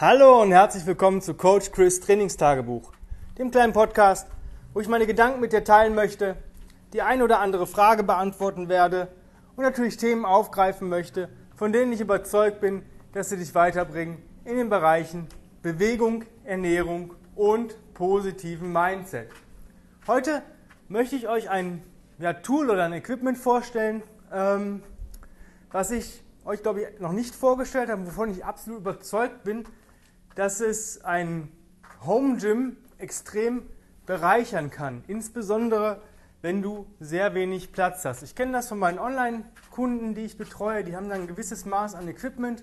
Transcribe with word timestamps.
Hallo 0.00 0.40
und 0.40 0.50
herzlich 0.50 0.86
willkommen 0.86 1.20
zu 1.20 1.34
Coach 1.34 1.72
Chris 1.72 2.00
Trainingstagebuch, 2.00 2.90
dem 3.36 3.50
kleinen 3.50 3.74
Podcast, 3.74 4.26
wo 4.72 4.80
ich 4.80 4.88
meine 4.88 5.06
Gedanken 5.06 5.40
mit 5.40 5.52
dir 5.52 5.62
teilen 5.62 5.94
möchte, 5.94 6.36
die 6.94 7.02
ein 7.02 7.20
oder 7.20 7.40
andere 7.40 7.66
Frage 7.66 8.02
beantworten 8.02 8.70
werde 8.70 9.08
und 9.56 9.64
natürlich 9.64 9.98
Themen 9.98 10.24
aufgreifen 10.24 10.88
möchte, 10.88 11.28
von 11.54 11.74
denen 11.74 11.92
ich 11.92 12.00
überzeugt 12.00 12.62
bin, 12.62 12.82
dass 13.12 13.28
sie 13.28 13.36
dich 13.36 13.54
weiterbringen 13.54 14.22
in 14.46 14.56
den 14.56 14.70
Bereichen 14.70 15.26
Bewegung, 15.60 16.24
Ernährung 16.44 17.12
und 17.36 17.76
positiven 17.92 18.72
Mindset. 18.72 19.28
Heute 20.06 20.40
möchte 20.88 21.14
ich 21.14 21.28
euch 21.28 21.50
ein 21.50 21.82
ja, 22.18 22.32
Tool 22.32 22.70
oder 22.70 22.86
ein 22.86 22.94
Equipment 22.94 23.36
vorstellen, 23.36 24.02
ähm, 24.32 24.82
was 25.70 25.90
ich 25.90 26.22
euch, 26.46 26.62
glaube 26.62 26.80
ich, 26.80 27.00
noch 27.00 27.12
nicht 27.12 27.34
vorgestellt 27.34 27.90
habe, 27.90 28.06
wovon 28.06 28.30
ich 28.30 28.46
absolut 28.46 28.80
überzeugt 28.80 29.44
bin, 29.44 29.66
dass 30.34 30.60
es 30.60 31.04
ein 31.04 31.50
Home 32.04 32.36
Gym 32.38 32.76
extrem 32.98 33.62
bereichern 34.06 34.70
kann. 34.70 35.04
Insbesondere, 35.06 36.00
wenn 36.42 36.62
du 36.62 36.86
sehr 36.98 37.34
wenig 37.34 37.72
Platz 37.72 38.04
hast. 38.04 38.22
Ich 38.22 38.34
kenne 38.34 38.52
das 38.52 38.68
von 38.68 38.78
meinen 38.78 38.98
Online-Kunden, 38.98 40.14
die 40.14 40.22
ich 40.22 40.38
betreue. 40.38 40.84
Die 40.84 40.96
haben 40.96 41.08
dann 41.08 41.22
ein 41.22 41.26
gewisses 41.26 41.64
Maß 41.64 41.94
an 41.94 42.08
Equipment 42.08 42.62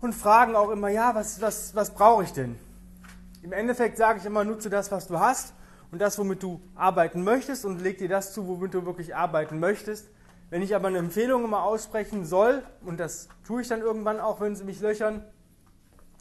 und 0.00 0.14
fragen 0.14 0.54
auch 0.54 0.70
immer, 0.70 0.88
ja, 0.88 1.14
was, 1.14 1.40
was, 1.40 1.74
was 1.74 1.92
brauche 1.92 2.24
ich 2.24 2.32
denn? 2.32 2.56
Im 3.42 3.52
Endeffekt 3.52 3.96
sage 3.96 4.18
ich 4.20 4.24
immer, 4.24 4.44
nutze 4.44 4.70
das, 4.70 4.90
was 4.90 5.08
du 5.08 5.18
hast 5.18 5.54
und 5.90 6.00
das, 6.00 6.18
womit 6.18 6.42
du 6.42 6.60
arbeiten 6.74 7.24
möchtest 7.24 7.64
und 7.64 7.80
leg 7.80 7.98
dir 7.98 8.08
das 8.08 8.32
zu, 8.32 8.46
womit 8.46 8.74
du 8.74 8.84
wirklich 8.84 9.16
arbeiten 9.16 9.58
möchtest. 9.58 10.08
Wenn 10.50 10.62
ich 10.62 10.74
aber 10.74 10.88
eine 10.88 10.98
Empfehlung 10.98 11.44
immer 11.44 11.62
aussprechen 11.62 12.24
soll, 12.24 12.62
und 12.84 12.98
das 13.00 13.28
tue 13.46 13.62
ich 13.62 13.68
dann 13.68 13.80
irgendwann 13.80 14.18
auch, 14.18 14.40
wenn 14.40 14.56
sie 14.56 14.64
mich 14.64 14.80
löchern, 14.80 15.24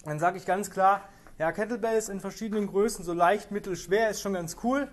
dann 0.09 0.19
sage 0.19 0.37
ich 0.37 0.45
ganz 0.45 0.71
klar, 0.71 1.01
ja, 1.37 1.51
Kettlebells 1.51 2.09
in 2.09 2.19
verschiedenen 2.19 2.67
Größen, 2.67 3.05
so 3.05 3.13
leicht, 3.13 3.51
mittel, 3.51 3.75
schwer, 3.75 4.09
ist 4.09 4.21
schon 4.21 4.33
ganz 4.33 4.57
cool. 4.63 4.87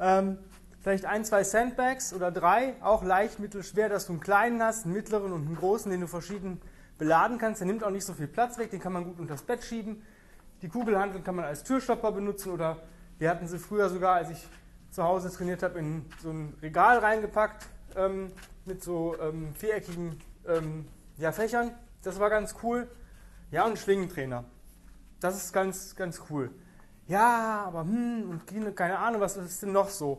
Ähm, 0.00 0.38
vielleicht 0.80 1.04
ein, 1.04 1.24
zwei 1.24 1.44
Sandbags 1.44 2.14
oder 2.14 2.30
drei, 2.30 2.74
auch 2.82 3.02
leicht, 3.02 3.38
mittel, 3.38 3.62
schwer, 3.62 3.88
dass 3.88 4.06
du 4.06 4.12
einen 4.12 4.20
kleinen 4.20 4.62
hast, 4.62 4.84
einen 4.84 4.94
mittleren 4.94 5.32
und 5.32 5.46
einen 5.46 5.56
großen, 5.56 5.90
den 5.90 6.00
du 6.00 6.06
verschieden 6.06 6.60
beladen 6.98 7.38
kannst. 7.38 7.60
Der 7.60 7.66
nimmt 7.66 7.84
auch 7.84 7.90
nicht 7.90 8.04
so 8.04 8.14
viel 8.14 8.28
Platz 8.28 8.58
weg, 8.58 8.70
den 8.70 8.80
kann 8.80 8.92
man 8.92 9.04
gut 9.04 9.18
unter 9.18 9.34
das 9.34 9.42
Bett 9.42 9.62
schieben. 9.62 10.02
Die 10.62 10.68
Kugelhandel 10.68 11.20
kann 11.22 11.34
man 11.34 11.44
als 11.44 11.64
Türstopper 11.64 12.12
benutzen 12.12 12.52
oder 12.52 12.78
wir 13.18 13.30
hatten 13.30 13.46
sie 13.46 13.58
früher 13.58 13.88
sogar, 13.88 14.14
als 14.14 14.30
ich 14.30 14.48
zu 14.90 15.02
Hause 15.02 15.30
trainiert 15.30 15.62
habe, 15.62 15.78
in 15.78 16.06
so 16.22 16.30
ein 16.30 16.56
Regal 16.62 16.98
reingepackt 16.98 17.66
ähm, 17.96 18.32
mit 18.64 18.82
so 18.82 19.16
ähm, 19.20 19.54
viereckigen 19.54 20.20
ähm, 20.46 20.86
ja, 21.18 21.32
Fächern. 21.32 21.72
Das 22.02 22.20
war 22.20 22.30
ganz 22.30 22.54
cool. 22.62 22.88
Ja, 23.54 23.66
und 23.66 23.78
Schlingentrainer. 23.78 24.42
Das 25.20 25.36
ist 25.36 25.52
ganz, 25.52 25.94
ganz 25.94 26.20
cool. 26.28 26.50
Ja, 27.06 27.62
aber 27.68 27.82
hm, 27.82 28.40
keine 28.74 28.98
Ahnung, 28.98 29.20
was 29.20 29.36
ist 29.36 29.62
denn 29.62 29.70
noch 29.70 29.90
so? 29.90 30.18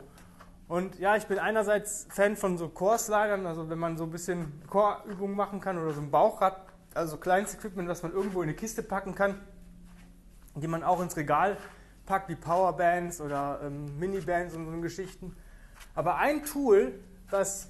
Und 0.69 0.97
ja, 0.99 1.17
ich 1.17 1.25
bin 1.25 1.37
einerseits 1.37 2.07
Fan 2.11 2.37
von 2.37 2.57
so 2.57 2.69
Core-Slidern, 2.69 3.45
also 3.45 3.69
wenn 3.69 3.77
man 3.77 3.97
so 3.97 4.05
ein 4.05 4.09
bisschen 4.09 4.61
Core-Übungen 4.69 5.35
machen 5.35 5.59
kann 5.59 5.77
oder 5.77 5.91
so 5.91 5.99
ein 5.99 6.11
Bauchrad, 6.11 6.61
also 6.93 7.17
kleines 7.17 7.53
Equipment, 7.55 7.89
was 7.89 8.03
man 8.03 8.13
irgendwo 8.13 8.41
in 8.41 8.47
eine 8.47 8.55
Kiste 8.55 8.81
packen 8.81 9.15
kann, 9.15 9.41
die 10.55 10.69
man 10.69 10.81
auch 10.81 11.01
ins 11.01 11.17
Regal 11.17 11.57
packt, 12.05 12.29
wie 12.29 12.35
Powerbands 12.35 13.19
oder 13.19 13.59
ähm, 13.65 13.99
Minibands 13.99 14.55
und 14.55 14.65
so 14.65 14.79
Geschichten. 14.79 15.35
Aber 15.93 16.15
ein 16.15 16.45
Tool, 16.45 17.01
was 17.29 17.69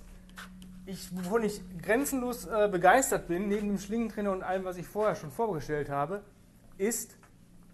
ich, 0.86 1.10
wovon 1.16 1.44
ich 1.44 1.62
grenzenlos 1.82 2.46
äh, 2.46 2.70
begeistert 2.72 3.28
bin, 3.28 3.48
neben 3.48 3.68
dem 3.68 3.80
Schlingentrainer 3.80 4.32
und 4.32 4.44
allem, 4.44 4.66
was 4.66 4.78
ich 4.78 4.88
vorher 4.88 5.16
schon 5.16 5.32
vorgestellt 5.32 5.90
habe, 5.90 6.24
ist, 6.78 7.16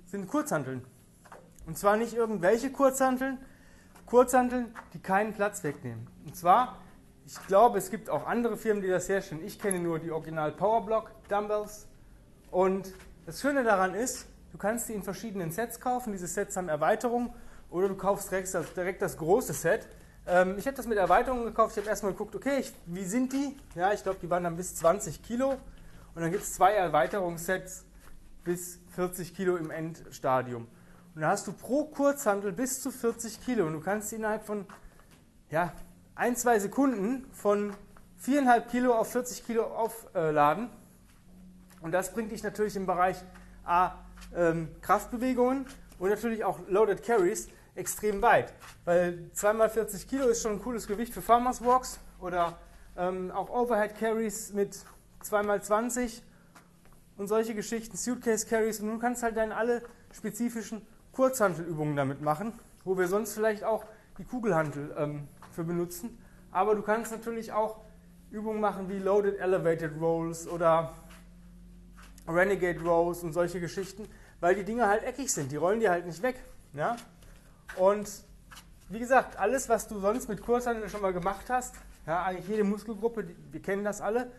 sind 0.05 0.27
Kurzhanteln. 0.27 0.85
Und 1.65 1.77
zwar 1.77 1.97
nicht 1.97 2.13
irgendwelche 2.13 2.71
Kurzhanteln, 2.71 3.37
Kurzhanteln, 4.05 4.73
die 4.93 4.99
keinen 4.99 5.33
Platz 5.33 5.63
wegnehmen. 5.63 6.07
Und 6.25 6.35
zwar, 6.35 6.77
ich 7.25 7.47
glaube, 7.47 7.77
es 7.77 7.91
gibt 7.91 8.09
auch 8.09 8.25
andere 8.27 8.57
Firmen, 8.57 8.81
die 8.81 8.89
das 8.89 9.07
herstellen. 9.07 9.41
Ich 9.45 9.59
kenne 9.59 9.79
nur 9.79 9.99
die 9.99 10.11
Original 10.11 10.51
Powerblock 10.51 11.11
Dumbbells. 11.29 11.87
Und 12.49 12.93
das 13.25 13.41
Schöne 13.41 13.63
daran 13.63 13.93
ist, 13.93 14.27
du 14.51 14.57
kannst 14.57 14.89
die 14.89 14.93
in 14.93 15.03
verschiedenen 15.03 15.51
Sets 15.51 15.79
kaufen. 15.79 16.11
Diese 16.11 16.27
Sets 16.27 16.57
haben 16.57 16.67
Erweiterungen. 16.67 17.33
Oder 17.69 17.87
du 17.87 17.95
kaufst 17.95 18.31
direkt 18.31 18.53
das, 18.53 18.73
direkt 18.73 19.01
das 19.01 19.17
große 19.17 19.53
Set 19.53 19.87
ähm, 20.27 20.57
ich 20.57 20.65
habe 20.67 20.77
das 20.77 20.87
mit 20.87 20.97
Erweiterungen 20.97 21.45
gekauft. 21.45 21.73
Ich 21.73 21.81
habe 21.81 21.89
erstmal 21.89 22.11
geguckt, 22.11 22.35
okay, 22.35 22.59
ich, 22.59 22.73
wie 22.85 23.03
sind 23.03 23.33
die? 23.33 23.57
Ja, 23.75 23.93
ich 23.93 24.03
glaube, 24.03 24.19
die 24.21 24.29
waren 24.29 24.43
dann 24.43 24.55
bis 24.55 24.75
20 24.75 25.23
Kilo. 25.23 25.51
Und 26.13 26.21
dann 26.21 26.31
gibt 26.31 26.43
es 26.43 26.53
zwei 26.53 26.73
Erweiterungssets 26.73 27.85
bis 28.43 28.79
40 28.95 29.35
Kilo 29.35 29.55
im 29.55 29.71
Endstadium. 29.71 30.67
Und 31.15 31.21
da 31.21 31.29
hast 31.29 31.47
du 31.47 31.53
pro 31.53 31.85
Kurzhandel 31.85 32.51
bis 32.51 32.81
zu 32.81 32.91
40 32.91 33.43
Kilo. 33.43 33.65
Und 33.65 33.73
du 33.73 33.79
kannst 33.81 34.13
innerhalb 34.13 34.45
von 34.45 34.65
ja, 35.49 35.73
ein, 36.15 36.35
zwei 36.35 36.59
Sekunden 36.59 37.25
von 37.33 37.73
4,5 38.23 38.61
Kilo 38.67 38.93
auf 38.93 39.11
40 39.11 39.45
Kilo 39.45 39.63
aufladen. 39.63 40.69
Und 41.81 41.91
das 41.91 42.13
bringt 42.13 42.31
dich 42.31 42.43
natürlich 42.43 42.75
im 42.75 42.85
Bereich 42.85 43.17
A, 43.65 43.93
ähm, 44.35 44.69
Kraftbewegungen 44.81 45.65
und 45.97 46.09
natürlich 46.09 46.43
auch 46.43 46.59
Loaded 46.67 47.03
Carries 47.03 47.49
extrem 47.75 48.21
weit. 48.21 48.53
Weil 48.85 49.29
2x40 49.35 50.07
Kilo 50.07 50.27
ist 50.27 50.41
schon 50.41 50.53
ein 50.53 50.61
cooles 50.61 50.87
Gewicht 50.87 51.13
für 51.13 51.21
Farmers 51.21 51.63
Walks 51.63 51.99
oder 52.19 52.57
ähm, 52.97 53.31
auch 53.31 53.49
Overhead 53.49 53.97
Carries 53.97 54.53
mit 54.53 54.77
2x20 55.23 56.21
und 57.17 57.27
solche 57.27 57.55
Geschichten, 57.55 57.97
Suitcase 57.97 58.47
Carries. 58.47 58.79
Und 58.79 58.87
du 58.87 58.99
kannst 58.99 59.23
halt 59.23 59.37
dann 59.37 59.51
alle 59.51 59.83
spezifischen 60.13 60.81
Kurzhantelübungen 61.13 61.95
damit 61.95 62.21
machen, 62.21 62.53
wo 62.83 62.97
wir 62.97 63.07
sonst 63.07 63.33
vielleicht 63.33 63.63
auch 63.63 63.85
die 64.17 64.23
Kugelhantel 64.23 64.93
ähm, 64.97 65.27
für 65.51 65.63
benutzen. 65.63 66.17
Aber 66.51 66.75
du 66.75 66.81
kannst 66.81 67.11
natürlich 67.11 67.51
auch 67.51 67.77
Übungen 68.31 68.61
machen 68.61 68.89
wie 68.89 68.97
Loaded 68.97 69.39
Elevated 69.39 69.99
Rolls 69.99 70.47
oder 70.47 70.93
Renegade 72.27 72.79
Rows 72.81 73.23
und 73.23 73.33
solche 73.33 73.59
Geschichten, 73.59 74.07
weil 74.39 74.55
die 74.55 74.63
Dinge 74.63 74.87
halt 74.87 75.03
eckig 75.03 75.31
sind. 75.31 75.51
Die 75.51 75.57
rollen 75.57 75.79
dir 75.79 75.91
halt 75.91 76.05
nicht 76.05 76.21
weg. 76.21 76.35
Ja? 76.73 76.95
Und 77.77 78.09
wie 78.89 78.99
gesagt, 78.99 79.37
alles, 79.37 79.69
was 79.69 79.87
du 79.87 79.99
sonst 79.99 80.27
mit 80.27 80.41
Kurzhandel 80.41 80.89
schon 80.89 81.01
mal 81.01 81.13
gemacht 81.13 81.49
hast, 81.49 81.75
ja, 82.05 82.23
eigentlich 82.23 82.47
jede 82.47 82.63
Muskelgruppe, 82.63 83.23
die, 83.23 83.35
wir 83.51 83.61
kennen 83.61 83.83
das 83.83 84.01
alle, 84.01 84.31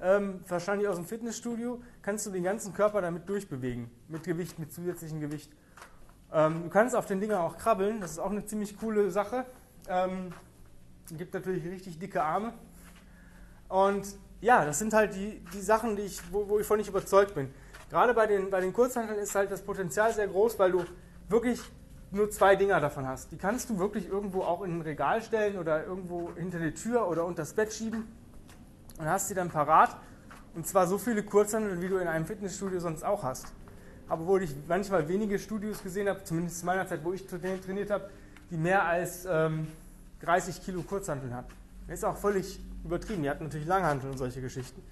ähm, 0.00 0.42
wahrscheinlich 0.48 0.88
aus 0.88 0.96
dem 0.96 1.04
Fitnessstudio, 1.04 1.82
kannst 2.02 2.26
du 2.26 2.30
den 2.30 2.44
ganzen 2.44 2.72
Körper 2.72 3.02
damit 3.02 3.28
durchbewegen, 3.28 3.90
mit 4.08 4.24
Gewicht, 4.24 4.58
mit 4.58 4.72
zusätzlichem 4.72 5.20
Gewicht. 5.20 5.52
Ähm, 6.32 6.62
du 6.64 6.68
kannst 6.70 6.96
auf 6.96 7.06
den 7.06 7.20
Dingern 7.20 7.40
auch 7.40 7.58
krabbeln, 7.58 8.00
das 8.00 8.12
ist 8.12 8.18
auch 8.18 8.30
eine 8.30 8.44
ziemlich 8.46 8.78
coole 8.78 9.10
Sache. 9.10 9.44
Ähm, 9.88 10.32
gibt 11.16 11.34
natürlich 11.34 11.64
richtig 11.64 11.98
dicke 11.98 12.22
Arme. 12.22 12.52
Und 13.68 14.06
ja, 14.40 14.64
das 14.64 14.78
sind 14.78 14.92
halt 14.92 15.14
die, 15.14 15.42
die 15.52 15.60
Sachen, 15.60 15.96
die 15.96 16.02
ich, 16.02 16.20
wo, 16.32 16.48
wo 16.48 16.58
ich 16.58 16.66
von 16.66 16.78
nicht 16.78 16.88
überzeugt 16.88 17.34
bin. 17.34 17.52
Gerade 17.90 18.14
bei 18.14 18.26
den, 18.26 18.50
bei 18.50 18.60
den 18.60 18.72
Kurzhanteln 18.72 19.18
ist 19.18 19.34
halt 19.34 19.50
das 19.50 19.62
Potenzial 19.62 20.12
sehr 20.14 20.28
groß, 20.28 20.58
weil 20.58 20.72
du 20.72 20.84
wirklich 21.28 21.60
nur 22.12 22.30
zwei 22.30 22.56
Dinger 22.56 22.80
davon 22.80 23.06
hast. 23.06 23.30
Die 23.32 23.36
kannst 23.36 23.70
du 23.70 23.78
wirklich 23.78 24.08
irgendwo 24.08 24.42
auch 24.42 24.62
in 24.62 24.78
ein 24.78 24.80
Regal 24.82 25.22
stellen 25.22 25.58
oder 25.58 25.84
irgendwo 25.84 26.32
hinter 26.34 26.58
die 26.58 26.74
Tür 26.74 27.08
oder 27.08 27.24
unter 27.24 27.42
das 27.42 27.52
Bett 27.52 27.72
schieben 27.72 28.08
und 28.98 29.06
hast 29.06 29.28
sie 29.28 29.34
dann 29.34 29.50
parat. 29.50 29.96
Und 30.54 30.66
zwar 30.66 30.86
so 30.86 30.98
viele 30.98 31.22
Kurzhandel, 31.22 31.80
wie 31.80 31.88
du 31.88 31.98
in 31.98 32.08
einem 32.08 32.26
Fitnessstudio 32.26 32.80
sonst 32.80 33.04
auch 33.04 33.22
hast. 33.22 33.46
Wo 34.08 34.38
ich 34.38 34.52
manchmal 34.66 35.08
wenige 35.08 35.38
Studios 35.38 35.82
gesehen 35.82 36.08
habe, 36.08 36.24
zumindest 36.24 36.62
in 36.62 36.66
meiner 36.66 36.86
Zeit, 36.86 37.04
wo 37.04 37.12
ich 37.12 37.26
trainiert 37.26 37.90
habe, 37.90 38.10
die 38.50 38.56
mehr 38.56 38.84
als 38.84 39.24
ähm, 39.30 39.68
30 40.22 40.62
Kilo 40.62 40.82
Kurzhanteln 40.82 41.32
hatten. 41.34 41.52
Ist 41.86 42.04
auch 42.04 42.16
völlig 42.16 42.60
übertrieben. 42.84 43.22
Die 43.22 43.30
hatten 43.30 43.44
natürlich 43.44 43.68
Langhantel 43.68 44.10
und 44.10 44.18
solche 44.18 44.40
Geschichten. 44.40 44.82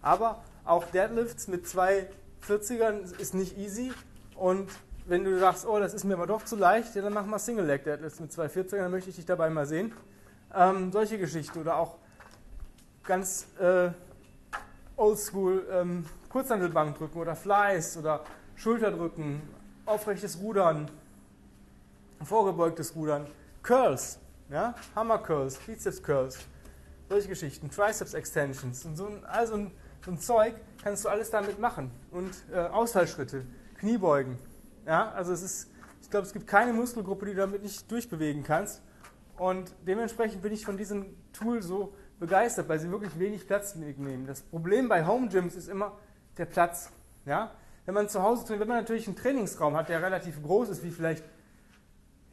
Aber 0.00 0.42
auch 0.64 0.84
Deadlifts 0.84 1.48
mit 1.48 1.66
zwei 1.66 2.08
40ern 2.46 3.18
ist 3.18 3.34
nicht 3.34 3.58
easy 3.58 3.92
und 4.36 4.70
wenn 5.08 5.24
du 5.24 5.38
sagst, 5.38 5.66
oh, 5.66 5.78
das 5.78 5.94
ist 5.94 6.04
mir 6.04 6.14
aber 6.14 6.26
doch 6.26 6.44
zu 6.44 6.54
leicht, 6.54 6.94
ja, 6.94 7.00
dann 7.00 7.14
mach 7.14 7.24
mal 7.24 7.38
Single 7.38 7.64
Leg 7.64 7.82
Deadlifts 7.82 8.20
mit 8.20 8.30
240, 8.30 8.78
dann 8.78 8.90
möchte 8.90 9.08
ich 9.08 9.16
dich 9.16 9.24
dabei 9.24 9.48
mal 9.48 9.66
sehen. 9.66 9.92
Ähm, 10.54 10.92
solche 10.92 11.18
Geschichten 11.18 11.58
oder 11.58 11.76
auch 11.76 11.96
ganz 13.04 13.46
äh, 13.58 13.90
oldschool 14.96 15.66
ähm, 15.72 16.04
Kurzhandelbankdrücken 16.28 17.20
oder 17.20 17.34
Flies 17.34 17.96
oder 17.96 18.22
Schulterdrücken, 18.56 19.40
aufrechtes 19.86 20.38
Rudern, 20.40 20.90
vorgebeugtes 22.22 22.94
Rudern, 22.94 23.26
Curls, 23.62 24.18
ja, 24.50 24.74
Hammer 24.94 25.18
Curls, 25.18 25.56
Bizeps 25.56 26.02
Curls, 26.02 26.38
solche 27.08 27.28
Geschichten, 27.28 27.70
Triceps 27.70 28.12
Extensions 28.12 28.84
und 28.84 28.96
so 28.96 29.06
ein, 29.06 29.24
also 29.24 29.54
ein, 29.54 29.70
so 30.04 30.10
ein 30.10 30.18
Zeug 30.18 30.54
kannst 30.82 31.06
du 31.06 31.08
alles 31.08 31.30
damit 31.30 31.58
machen 31.58 31.90
und 32.10 32.30
äh, 32.52 32.58
Ausfallschritte, 32.58 33.46
Kniebeugen, 33.78 34.38
ja, 34.88 35.12
also 35.12 35.32
es 35.32 35.42
ist, 35.42 35.70
ich 36.02 36.10
glaube, 36.10 36.26
es 36.26 36.32
gibt 36.32 36.48
keine 36.48 36.72
Muskelgruppe, 36.72 37.26
die 37.26 37.32
du 37.32 37.38
damit 37.38 37.62
nicht 37.62 37.88
durchbewegen 37.90 38.42
kannst. 38.42 38.82
Und 39.36 39.72
dementsprechend 39.86 40.42
bin 40.42 40.52
ich 40.52 40.64
von 40.64 40.76
diesem 40.76 41.14
Tool 41.32 41.62
so 41.62 41.94
begeistert, 42.18 42.68
weil 42.68 42.80
sie 42.80 42.90
wirklich 42.90 43.16
wenig 43.20 43.46
Platz 43.46 43.76
nehmen. 43.76 44.26
Das 44.26 44.42
Problem 44.42 44.88
bei 44.88 45.06
Home 45.06 45.28
Gyms 45.28 45.54
ist 45.54 45.68
immer 45.68 45.96
der 46.36 46.46
Platz. 46.46 46.90
Ja? 47.24 47.52
wenn 47.88 47.94
man 47.94 48.06
zu 48.10 48.22
Hause 48.22 48.44
trainiert, 48.44 48.60
wenn 48.60 48.68
man 48.68 48.76
natürlich 48.76 49.06
einen 49.06 49.16
Trainingsraum 49.16 49.74
hat, 49.74 49.88
der 49.88 50.02
relativ 50.02 50.42
groß 50.42 50.68
ist, 50.68 50.84
wie 50.84 50.90
vielleicht, 50.90 51.24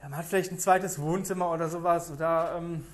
ja, 0.01 0.09
man 0.09 0.17
hat 0.17 0.25
vielleicht 0.25 0.51
ein 0.51 0.59
zweites 0.59 0.99
Wohnzimmer 0.99 1.49
oder 1.49 1.69
sowas 1.69 2.11
oder 2.11 2.55
ähm, 2.57 2.85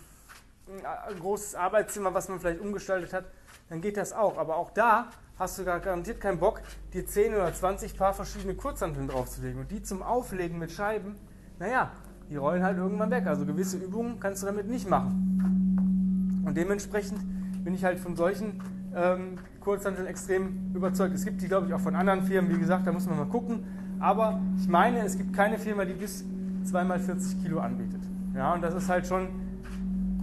ein 0.68 1.20
großes 1.20 1.56
Arbeitszimmer, 1.56 2.14
was 2.14 2.30
man 2.30 2.40
vielleicht 2.40 2.62
umgestaltet 2.62 3.14
hat, 3.14 3.26
dann 3.70 3.82
geht 3.82 3.98
das 3.98 4.14
auch. 4.14 4.38
Aber 4.38 4.58
auch 4.58 4.70
da 4.70 5.10
hast 5.42 5.58
du 5.58 5.66
garantiert 5.66 6.22
keinen 6.22 6.38
Bock, 6.38 6.62
dir 6.94 7.04
10 7.04 7.34
oder 7.34 7.52
20 7.52 7.98
Paar 7.98 8.14
verschiedene 8.14 8.54
Kurzhanteln 8.54 9.08
draufzulegen. 9.08 9.62
Und 9.62 9.72
die 9.72 9.82
zum 9.82 10.04
Auflegen 10.04 10.60
mit 10.60 10.72
Scheiben, 10.72 11.16
naja, 11.58 11.92
die 12.30 12.36
rollen 12.36 12.64
halt 12.64 12.78
irgendwann 12.78 13.10
weg. 13.10 13.26
Also 13.26 13.44
gewisse 13.44 13.78
Übungen 13.78 14.20
kannst 14.20 14.44
du 14.44 14.46
damit 14.46 14.68
nicht 14.70 14.88
machen. 14.88 16.44
Und 16.46 16.56
dementsprechend 16.56 17.20
bin 17.64 17.74
ich 17.74 17.84
halt 17.84 17.98
von 17.98 18.16
solchen 18.16 18.62
ähm, 18.96 19.40
Kurzhanteln 19.62 20.06
extrem 20.06 20.72
überzeugt. 20.76 21.16
Es 21.16 21.26
gibt 21.26 21.42
die, 21.42 21.48
glaube 21.48 21.66
ich, 21.68 21.74
auch 21.74 21.80
von 21.80 21.96
anderen 21.96 22.22
Firmen. 22.22 22.54
Wie 22.56 22.60
gesagt, 22.60 22.86
da 22.86 22.92
muss 22.92 23.08
man 23.08 23.18
mal 23.18 23.26
gucken. 23.26 23.64
Aber 24.00 24.40
ich 24.58 24.68
meine, 24.68 25.00
es 25.00 25.18
gibt 25.18 25.34
keine 25.34 25.58
Firma, 25.58 25.86
die 25.86 25.94
bis 25.94 26.24
2x40 26.66 27.42
Kilo 27.42 27.60
anbietet. 27.60 28.02
Ja, 28.36 28.54
und 28.54 28.62
das 28.62 28.76
ist 28.76 28.88
halt 28.90 29.08
schon 29.08 29.28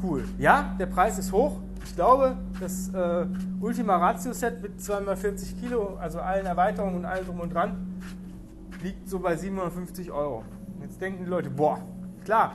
cool. 0.01 0.25
Ja, 0.39 0.77
der 0.79 0.87
Preis 0.87 1.19
ist 1.19 1.33
hoch. 1.33 1.59
Ich 1.89 1.97
glaube, 1.97 2.37
das 2.61 2.91
äh, 2.95 3.27
Ultima 3.61 3.97
Ratio 3.97 4.33
Set 4.33 4.63
mit 4.63 4.79
2x40 4.79 5.59
Kilo, 5.59 5.97
also 6.01 6.21
allen 6.21 6.47
Erweiterungen 6.47 6.97
und 6.97 7.05
allem 7.07 7.25
drum 7.25 7.41
und 7.41 7.53
dran, 7.53 8.01
liegt 8.83 9.09
so 9.09 9.19
bei 9.19 9.35
750 9.35 10.13
Euro. 10.13 10.45
Jetzt 10.83 11.01
denken 11.01 11.25
die 11.25 11.31
Leute, 11.31 11.51
boah, 11.51 11.81
klar, 12.25 12.53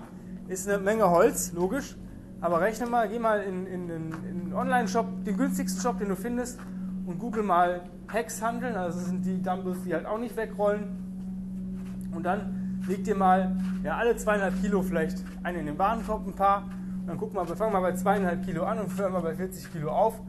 ist 0.48 0.70
eine 0.70 0.78
Menge 0.78 1.10
Holz, 1.10 1.52
logisch, 1.52 1.98
aber 2.40 2.62
rechne 2.62 2.86
mal, 2.86 3.10
geh 3.10 3.20
mal 3.20 3.42
in, 3.42 3.66
in, 3.66 3.90
in, 3.90 4.12
in 4.12 4.42
einen 4.44 4.54
Online-Shop, 4.54 5.26
den 5.26 5.36
günstigsten 5.36 5.82
Shop, 5.82 5.98
den 5.98 6.10
du 6.10 6.16
findest, 6.16 6.60
und 7.06 7.18
google 7.20 7.44
mal 7.44 7.82
Hex 8.10 8.42
handeln, 8.42 8.76
also 8.76 9.00
das 9.00 9.08
sind 9.08 9.26
die 9.26 9.42
Dumbbells, 9.42 9.84
die 9.84 9.94
halt 9.94 10.06
auch 10.06 10.20
nicht 10.20 10.38
wegrollen. 10.38 12.12
Und 12.16 12.24
dann 12.24 12.84
leg 12.88 13.04
dir 13.04 13.16
mal 13.16 13.58
ja, 13.84 13.98
alle 13.98 14.16
zweieinhalb 14.16 14.62
Kilo 14.62 14.84
vielleicht 14.84 15.18
einen 15.42 15.62
in 15.62 15.66
den 15.66 15.80
Warenkorb, 15.80 16.26
ein 16.28 16.34
paar 16.34 16.70
dann 17.06 17.18
guck 17.18 17.34
mal, 17.34 17.48
wir 17.48 17.56
fangen 17.56 17.74
mal 17.74 17.82
bei 17.82 17.94
zweieinhalb 17.94 18.44
Kilo 18.46 18.64
an 18.64 18.80
und 18.80 18.98
hören 18.98 19.14
mal 19.14 19.22
bei 19.22 19.36
40 19.36 19.72
Kilo 19.72 19.92
auf. 19.92 20.20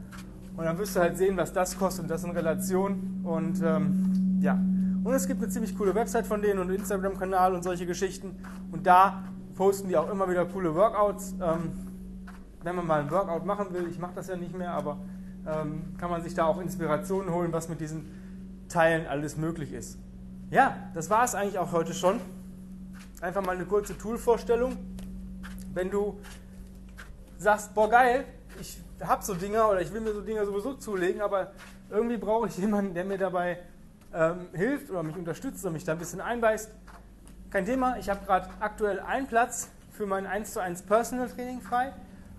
Und 0.57 0.65
dann 0.65 0.79
wirst 0.79 0.95
du 0.95 1.01
halt 1.01 1.17
sehen, 1.17 1.37
was 1.37 1.53
das 1.53 1.79
kostet 1.79 2.05
und 2.05 2.11
das 2.11 2.25
in 2.25 2.31
Relation. 2.31 3.21
Und 3.25 3.63
ähm, 3.63 4.39
ja. 4.41 4.55
Und 4.55 5.13
es 5.13 5.27
gibt 5.27 5.43
eine 5.43 5.51
ziemlich 5.51 5.77
coole 5.77 5.95
Website 5.95 6.27
von 6.27 6.41
denen 6.41 6.61
und 6.61 6.71
Instagram-Kanal 6.71 7.55
und 7.55 7.63
solche 7.63 7.87
Geschichten. 7.87 8.37
Und 8.73 8.87
da 8.87 9.25
posten 9.55 9.89
die 9.89 9.97
auch 9.97 10.11
immer 10.11 10.29
wieder 10.29 10.45
coole 10.47 10.75
Workouts. 10.75 11.35
Ähm, 11.43 11.73
wenn 12.63 12.77
man 12.77 12.87
mal 12.87 13.01
ein 13.01 13.11
Workout 13.11 13.45
machen 13.45 13.67
will, 13.73 13.87
ich 13.89 13.99
mache 13.99 14.15
das 14.15 14.29
ja 14.29 14.37
nicht 14.37 14.57
mehr, 14.57 14.73
aber 14.73 14.97
ähm, 15.47 15.95
kann 15.99 16.11
man 16.11 16.23
sich 16.23 16.35
da 16.35 16.47
auch 16.47 16.61
Inspirationen 16.61 17.33
holen, 17.33 17.53
was 17.53 17.69
mit 17.69 17.81
diesen 17.81 18.07
Teilen 18.69 19.07
alles 19.07 19.37
möglich 19.37 19.73
ist. 19.73 19.99
Ja, 20.51 20.77
das 20.95 21.11
war 21.11 21.25
es 21.25 21.35
eigentlich 21.35 21.59
auch 21.59 21.73
heute 21.73 21.93
schon. 21.93 22.21
Einfach 23.21 23.45
mal 23.45 23.55
eine 23.55 23.67
kurze 23.67 23.97
Tool-Vorstellung. 23.97 24.77
Wenn 25.75 25.91
du 25.91 26.19
sagst, 27.45 27.75
boah 27.75 27.89
geil, 27.89 28.25
ich 28.61 28.79
habe 29.03 29.23
so 29.23 29.35
Dinger 29.35 29.71
oder 29.71 29.81
ich 29.81 29.93
will 29.93 30.01
mir 30.01 30.13
so 30.13 30.21
Dinger 30.21 30.45
sowieso 30.47 30.75
zulegen, 30.75 31.21
aber 31.21 31.53
irgendwie 31.91 32.17
brauche 32.17 32.49
ich 32.49 32.57
jemanden, 32.59 32.95
der 32.95 33.05
mir 33.05 33.19
dabei 33.19 33.59
ähm, 34.13 34.49
hilft 34.53 34.91
oder 34.91 35.03
mich 35.03 35.17
unterstützt 35.17 35.65
und 35.65 35.75
mich 35.75 35.85
da 35.85 35.93
ein 35.93 35.99
bisschen 35.99 36.21
einweist. 36.21 36.71
Kein 37.51 37.67
Thema, 37.67 37.99
ich 37.99 38.09
habe 38.09 38.25
gerade 38.25 38.49
aktuell 38.61 38.99
einen 38.99 39.27
Platz 39.27 39.69
für 39.93 40.07
mein 40.07 40.27
1 40.27 40.55
zu 40.55 40.61
1 40.61 40.83
Personal 40.83 41.29
Training 41.29 41.61
frei, 41.61 41.93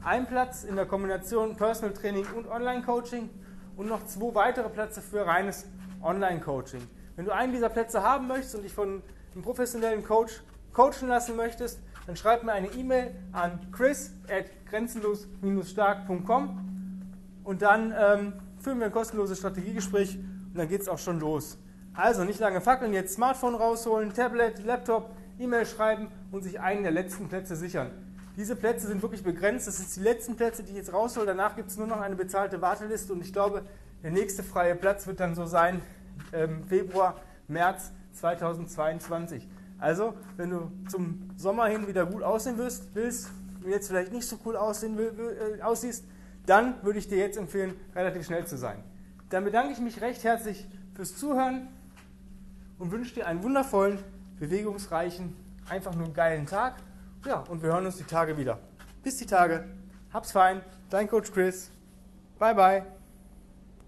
einen 0.03 0.25
Platz 0.25 0.63
in 0.63 0.75
der 0.75 0.85
Kombination 0.85 1.55
Personal 1.55 1.93
Training 1.93 2.25
und 2.35 2.47
Online 2.49 2.81
Coaching 2.81 3.29
und 3.77 3.87
noch 3.87 4.05
zwei 4.07 4.33
weitere 4.33 4.69
Plätze 4.69 5.01
für 5.01 5.25
reines 5.25 5.67
Online 6.01 6.39
Coaching. 6.41 6.81
Wenn 7.15 7.25
du 7.25 7.31
einen 7.31 7.53
dieser 7.53 7.69
Plätze 7.69 8.01
haben 8.03 8.27
möchtest 8.27 8.55
und 8.55 8.63
dich 8.63 8.73
von 8.73 9.01
einem 9.33 9.43
professionellen 9.43 10.03
Coach 10.03 10.41
coachen 10.73 11.07
lassen 11.07 11.35
möchtest, 11.35 11.79
dann 12.05 12.15
schreib 12.15 12.43
mir 12.43 12.53
eine 12.53 12.67
E-Mail 12.67 13.15
an 13.31 13.59
chris 13.71 14.13
at 14.29 14.45
grenzenlos-stark.com 14.69 16.61
und 17.43 17.61
dann 17.61 17.93
ähm, 17.97 18.33
führen 18.59 18.79
wir 18.79 18.87
ein 18.87 18.91
kostenloses 18.91 19.37
Strategiegespräch 19.39 20.17
und 20.17 20.55
dann 20.55 20.67
geht 20.67 20.81
es 20.81 20.87
auch 20.87 20.99
schon 20.99 21.19
los. 21.19 21.57
Also 21.93 22.23
nicht 22.23 22.39
lange 22.39 22.61
fackeln, 22.61 22.93
jetzt 22.93 23.13
Smartphone 23.15 23.55
rausholen, 23.55 24.13
Tablet, 24.13 24.63
Laptop, 24.65 25.15
E-Mail 25.39 25.65
schreiben 25.65 26.07
und 26.31 26.43
sich 26.43 26.59
einen 26.59 26.83
der 26.83 26.91
letzten 26.91 27.27
Plätze 27.29 27.55
sichern. 27.55 27.91
Diese 28.37 28.55
Plätze 28.55 28.87
sind 28.87 29.01
wirklich 29.01 29.23
begrenzt. 29.23 29.67
Das 29.67 29.77
sind 29.77 29.95
die 29.95 30.01
letzten 30.01 30.35
Plätze, 30.35 30.63
die 30.63 30.71
ich 30.71 30.77
jetzt 30.77 30.91
raushole. 30.91 31.25
Danach 31.25 31.55
gibt 31.55 31.69
es 31.69 31.77
nur 31.77 31.87
noch 31.87 32.01
eine 32.01 32.15
bezahlte 32.15 32.61
Warteliste 32.61 33.13
und 33.13 33.21
ich 33.21 33.31
glaube, 33.31 33.63
der 34.03 34.11
nächste 34.11 34.43
freie 34.43 34.75
Platz 34.75 35.07
wird 35.07 35.21
dann 35.21 35.35
so 35.35 35.45
sein 35.45 35.81
ähm, 36.33 36.63
Februar, 36.67 37.15
März 37.47 37.91
2022. 38.13 39.47
Also, 39.77 40.13
wenn 40.37 40.49
du 40.49 40.71
zum 40.89 41.29
Sommer 41.35 41.65
hin 41.67 41.87
wieder 41.87 42.05
gut 42.05 42.23
aussehen 42.23 42.57
willst, 42.57 42.93
willst 42.95 43.29
jetzt 43.67 43.87
vielleicht 43.87 44.11
nicht 44.11 44.27
so 44.27 44.37
cool 44.45 44.55
aussehen 44.55 44.97
äh, 44.97 45.61
aussiehst, 45.61 46.05
dann 46.45 46.75
würde 46.83 46.99
ich 46.99 47.07
dir 47.07 47.17
jetzt 47.17 47.37
empfehlen, 47.37 47.73
relativ 47.95 48.25
schnell 48.25 48.45
zu 48.45 48.57
sein. 48.57 48.83
Dann 49.29 49.43
bedanke 49.43 49.73
ich 49.73 49.79
mich 49.79 50.01
recht 50.01 50.23
herzlich 50.23 50.67
fürs 50.93 51.17
Zuhören 51.17 51.67
und 52.77 52.91
wünsche 52.91 53.15
dir 53.15 53.27
einen 53.27 53.43
wundervollen, 53.43 53.99
bewegungsreichen, 54.39 55.35
einfach 55.69 55.95
nur 55.95 56.13
geilen 56.13 56.45
Tag. 56.45 56.75
Ja, 57.25 57.39
und 57.49 57.63
wir 57.63 57.69
hören 57.69 57.85
uns 57.85 57.97
die 57.97 58.03
Tage 58.03 58.37
wieder. 58.37 58.59
Bis 59.03 59.17
die 59.17 59.25
Tage. 59.25 59.65
Hab's 60.13 60.31
fein. 60.31 60.61
Dein 60.89 61.09
Coach 61.09 61.31
Chris. 61.31 61.71
Bye, 62.37 62.53
bye. 62.53 62.95